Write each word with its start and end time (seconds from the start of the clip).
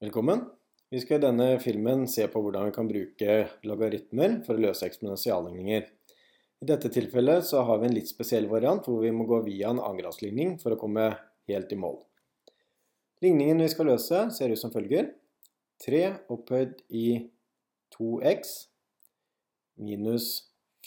Velkommen! 0.00 0.46
Vi 0.88 0.96
skal 1.02 1.18
i 1.18 1.22
denne 1.26 1.46
filmen 1.60 2.06
se 2.08 2.24
på 2.32 2.40
hvordan 2.40 2.70
vi 2.70 2.72
kan 2.72 2.86
bruke 2.88 3.34
logaritmer 3.68 4.38
for 4.46 4.56
å 4.56 4.62
løse 4.64 4.86
eksponentialligninger. 4.88 5.82
I 6.64 6.68
dette 6.70 6.88
tilfellet 6.94 7.44
så 7.44 7.60
har 7.68 7.82
vi 7.82 7.90
en 7.90 7.96
litt 7.98 8.08
spesiell 8.08 8.46
variant 8.48 8.88
hvor 8.88 9.02
vi 9.04 9.10
må 9.12 9.26
gå 9.28 9.42
via 9.44 9.68
en 9.68 9.82
annengradsligning 9.84 10.54
for 10.62 10.72
å 10.72 10.78
komme 10.80 11.04
helt 11.52 11.74
i 11.76 11.78
mål. 11.82 11.98
Ligningen 13.20 13.60
vi 13.60 13.68
skal 13.74 13.90
løse 13.92 14.22
ser 14.38 14.54
ut 14.54 14.62
som 14.62 14.72
følger. 14.72 15.10
3 15.84 16.00
opphøyd 16.32 16.80
i 16.88 17.04
2x 17.98 18.56
minus 19.84 20.30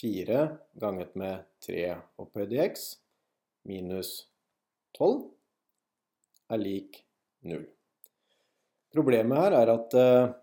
4 0.01 0.41
ganget 0.87 1.13
med 1.13 1.45
3 1.69 1.85
opphøyd 2.25 2.57
i 2.57 2.63
x 2.65 2.89
minus 3.69 4.15
12 4.97 5.21
er 6.49 6.65
lik 6.65 7.03
0. 7.45 7.61
Problemet 8.93 9.39
her 9.41 9.55
er 9.57 9.71
at 9.73 9.95
eh, 9.97 10.33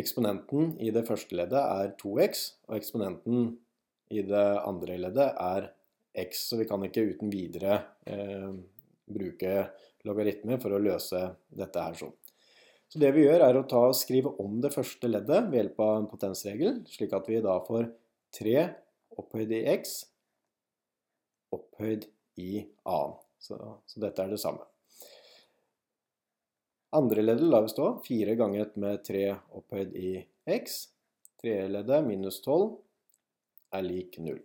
eksponenten 0.00 0.74
i 0.80 0.92
det 0.94 1.04
første 1.08 1.36
leddet 1.36 1.60
er 1.60 1.92
2x, 2.00 2.46
og 2.70 2.78
eksponenten 2.78 3.50
i 4.10 4.24
det 4.26 4.46
andre 4.64 4.96
leddet 5.04 5.28
er 5.34 5.68
x, 6.24 6.46
så 6.48 6.58
vi 6.60 6.66
kan 6.68 6.82
ikke 6.86 7.04
uten 7.12 7.32
videre 7.32 7.76
eh, 8.08 8.48
bruke 9.10 9.54
logaritmer 10.08 10.60
for 10.62 10.74
å 10.74 10.82
løse 10.82 11.20
dette 11.52 11.84
her 11.84 11.98
sånn. 11.98 12.16
Så 12.90 12.98
det 12.98 13.12
vi 13.14 13.26
gjør 13.26 13.44
er 13.46 13.58
å 13.58 13.66
ta 13.70 13.84
skrive 13.94 14.32
om 14.42 14.56
det 14.64 14.72
første 14.74 15.10
leddet 15.10 15.50
ved 15.50 15.60
hjelp 15.60 15.82
av 15.84 15.92
en 15.98 16.08
potensregel, 16.10 16.80
slik 16.90 17.12
at 17.14 17.28
vi 17.30 17.42
da 17.44 17.60
får 17.66 17.90
3 18.40 18.56
opphøyd 19.20 19.52
i 19.60 19.60
x 19.76 20.00
opphøyd 21.54 22.06
i 22.40 22.64
a. 22.88 23.00
Så, 23.40 23.56
så 23.86 24.02
dette 24.02 24.24
er 24.24 24.32
det 24.32 24.40
samme. 24.42 24.66
Andre 26.92 27.22
leddet 27.22 27.46
lar 27.46 27.62
vi 27.62 27.68
stå. 27.68 28.02
4 28.08 28.34
ganget 28.34 28.76
med 28.76 29.04
3 29.06 29.26
opphøyd 29.54 29.92
i 29.94 30.14
x. 30.50 30.80
Tredje 31.42 31.68
leddet 31.70 32.06
minus 32.06 32.40
12 32.42 32.72
er 33.78 33.84
lik 33.86 34.18
0. 34.18 34.40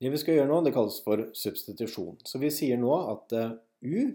Det 0.00 0.10
vi 0.10 0.18
skal 0.18 0.40
gjøre 0.40 0.48
nå, 0.50 0.58
det 0.64 0.72
kalles 0.74 0.98
for 1.04 1.22
substitusjon. 1.36 2.18
Så 2.26 2.40
vi 2.42 2.50
sier 2.50 2.80
nå 2.80 2.90
at 3.12 3.34
eh, 3.36 3.54
u 3.84 4.10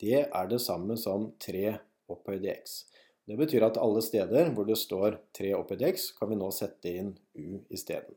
det 0.00 0.20
er 0.24 0.48
det 0.50 0.60
samme 0.62 0.96
som 0.98 1.28
3 1.44 1.76
opphøyd 2.10 2.46
i 2.46 2.52
x. 2.54 2.84
Det 3.24 3.36
betyr 3.40 3.64
at 3.68 3.78
alle 3.80 4.02
steder 4.04 4.50
hvor 4.56 4.66
det 4.68 4.76
står 4.80 5.18
3 5.36 5.52
opphøyd 5.58 5.84
i 5.84 5.90
x, 5.92 6.10
kan 6.16 6.32
vi 6.32 6.40
nå 6.40 6.48
sette 6.54 6.92
inn 7.02 7.12
u 7.36 7.60
isteden. 7.72 8.16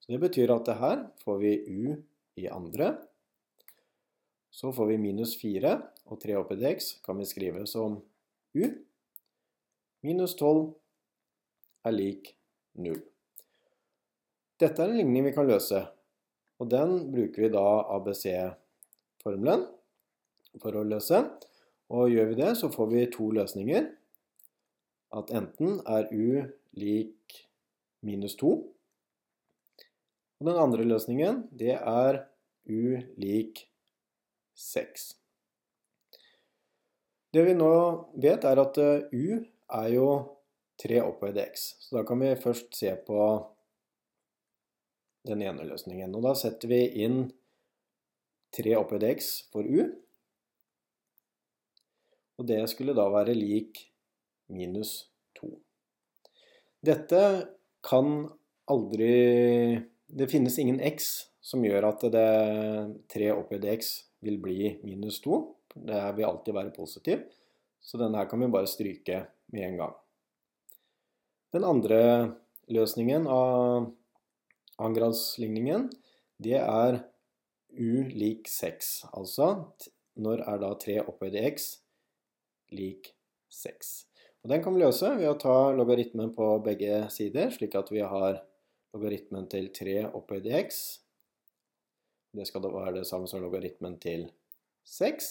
Så 0.00 0.12
det 0.12 0.20
betyr 0.22 0.52
at 0.54 0.68
her 0.80 1.06
får 1.24 1.40
vi 1.42 1.54
u 1.64 1.96
i 2.38 2.46
andre, 2.52 2.94
så 4.58 4.72
får 4.72 4.86
vi 4.86 4.98
minus 4.98 5.36
4, 5.38 5.70
og 6.10 6.18
3 6.18 6.34
oppi 6.34 6.56
dx 6.58 6.96
kan 7.06 7.20
vi 7.20 7.26
skrive 7.30 7.60
som 7.70 8.00
u. 8.58 8.64
Minus 10.02 10.34
12 10.34 10.72
er 11.86 11.94
lik 11.94 12.32
0. 12.74 12.96
Dette 14.58 14.82
er 14.82 14.90
en 14.90 14.98
ligning 14.98 15.28
vi 15.28 15.34
kan 15.36 15.46
løse, 15.46 15.84
og 16.58 16.72
den 16.72 16.96
bruker 17.12 17.44
vi 17.44 17.52
da 17.54 17.62
ABC-formelen 17.98 19.62
for 20.58 20.74
å 20.74 20.82
løse. 20.90 21.22
Og 21.94 22.10
gjør 22.10 22.32
vi 22.32 22.40
det, 22.42 22.50
så 22.58 22.66
får 22.74 22.90
vi 22.90 23.06
to 23.14 23.30
løsninger. 23.38 23.86
At 25.14 25.30
enten 25.38 25.78
er 25.86 26.10
u 26.10 26.42
lik 26.74 27.38
minus 28.02 28.34
2, 28.42 28.52
og 30.38 30.50
den 30.50 30.58
andre 30.66 30.82
løsningen, 30.82 31.44
det 31.54 31.78
er 31.78 32.24
u 32.66 32.98
lik 33.22 33.68
6. 34.58 35.06
Det 37.32 37.44
vi 37.44 37.54
nå 37.54 37.70
vet, 38.16 38.44
er 38.48 38.60
at 38.62 38.80
eh, 38.82 39.06
u 39.12 39.38
er 39.78 39.88
jo 39.92 40.08
3 40.80 41.00
opphøyd 41.04 41.38
x. 41.42 41.70
Så 41.84 41.98
da 41.98 42.04
kan 42.08 42.20
vi 42.22 42.32
først 42.40 42.74
se 42.76 42.94
på 43.06 43.20
den 45.28 45.42
ene 45.44 45.66
løsningen. 45.68 46.14
Og 46.16 46.24
da 46.24 46.34
setter 46.38 46.70
vi 46.72 46.80
inn 47.04 47.26
3 48.56 48.76
opphøyd 48.80 49.04
x 49.12 49.30
for 49.52 49.66
u. 49.68 49.84
Og 52.38 52.48
det 52.48 52.62
skulle 52.70 52.96
da 52.96 53.08
være 53.12 53.36
lik 53.36 53.82
minus 54.54 55.10
2. 55.40 55.50
Dette 56.86 57.22
kan 57.84 58.28
aldri 58.70 59.14
Det 60.08 60.28
finnes 60.30 60.54
ingen 60.58 60.78
x 60.80 61.28
som 61.44 61.60
gjør 61.66 61.90
at 61.90 62.04
det 62.14 62.28
3 63.12 63.26
opphøyd 63.34 63.66
x 63.74 63.90
vil 64.24 64.38
bli 64.42 64.72
minus 64.82 65.20
2. 65.24 65.38
Det 65.88 66.00
vil 66.16 66.28
alltid 66.28 66.56
være 66.56 66.74
positiv, 66.74 67.24
så 67.80 68.00
denne 68.00 68.18
her 68.18 68.28
kan 68.30 68.40
vi 68.42 68.50
bare 68.52 68.70
stryke 68.70 69.22
med 69.54 69.66
en 69.68 69.78
gang. 69.82 69.94
Den 71.54 71.64
andre 71.64 72.00
løsningen 72.68 73.28
av 73.30 73.88
angradsligningen, 74.78 75.88
det 76.38 76.58
er 76.60 77.00
u 77.78 78.04
lik 78.12 78.48
6. 78.50 79.08
Altså 79.12 79.52
når 80.18 80.42
er 80.50 80.60
da 80.62 80.74
3 80.82 80.98
opphøyd 81.06 81.38
i 81.38 81.46
x 81.48 81.70
lik 82.74 83.12
6. 83.54 83.94
Og 84.44 84.52
Den 84.52 84.62
kan 84.62 84.74
vi 84.74 84.82
løse 84.82 85.10
ved 85.18 85.30
å 85.30 85.38
ta 85.40 85.56
logaritmen 85.74 86.32
på 86.34 86.50
begge 86.64 87.06
sider, 87.14 87.50
slik 87.54 87.74
at 87.78 87.90
vi 87.92 88.02
har 88.04 88.42
logaritmen 88.94 89.48
til 89.50 89.70
3 89.74 89.96
opphøyd 90.12 90.46
i 90.50 90.56
x 90.60 90.82
det 92.36 92.46
skal 92.48 92.64
da 92.64 92.72
være 92.72 92.98
det 93.00 93.06
samme 93.08 93.28
som 93.30 93.42
logaritmen 93.42 93.96
til 94.02 94.28
6. 94.88 95.28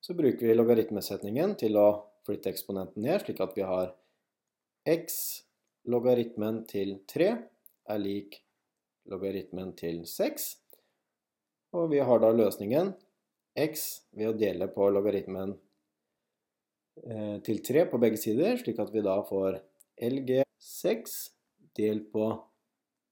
Så 0.00 0.14
bruker 0.14 0.46
vi 0.46 0.54
logaritmesetningen 0.54 1.56
til 1.58 1.78
å 1.80 1.88
flytte 2.26 2.50
eksponenten 2.52 3.04
ned, 3.06 3.22
slik 3.22 3.40
at 3.42 3.54
vi 3.56 3.64
har 3.66 3.92
x 4.86 5.18
logaritmen 5.90 6.62
til 6.70 6.98
3 7.10 7.30
er 7.90 8.02
lik 8.02 8.40
logaritmen 9.10 9.72
til 9.78 10.04
6. 10.10 10.48
Og 11.76 11.90
vi 11.92 12.02
har 12.02 12.22
da 12.22 12.32
løsningen 12.34 12.92
x 13.56 13.86
ved 14.16 14.30
å 14.30 14.38
dele 14.38 14.68
på 14.72 14.88
logaritmen 14.92 15.54
eh, 17.02 17.38
til 17.46 17.62
3 17.64 17.86
på 17.90 18.00
begge 18.02 18.20
sider, 18.20 18.58
slik 18.60 18.80
at 18.82 18.92
vi 18.94 19.04
da 19.06 19.16
får 19.26 19.60
LG6 19.96 21.16
delt 21.76 22.10
på 22.12 22.30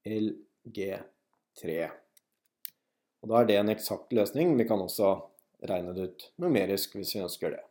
LG3. 0.05 2.04
Og 3.25 3.31
Da 3.31 3.39
er 3.41 3.47
det 3.49 3.55
en 3.57 3.73
eksakt 3.73 4.13
løsning. 4.13 4.53
Vi 4.53 4.67
kan 4.69 4.81
også 4.81 5.15
regne 5.65 5.95
det 5.97 6.03
ut 6.05 6.25
numerisk 6.37 6.93
hvis 6.93 7.15
vi 7.15 7.23
ønsker 7.25 7.55
det. 7.55 7.63